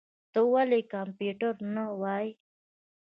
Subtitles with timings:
[0.31, 2.29] ته ولي کمپيوټر نه وايې؟